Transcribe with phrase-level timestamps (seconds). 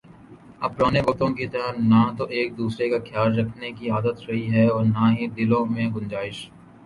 [0.59, 4.45] اب پرانے وقتوں کی طرح نہ تو ایک دوسرے کا خیال رکھنے کی عادت رہی
[4.53, 6.39] ہے اور نہ ہی دلوں میں گنجائش